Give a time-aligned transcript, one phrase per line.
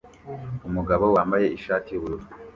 [0.67, 2.25] Umugabo wambaye ishati yubururu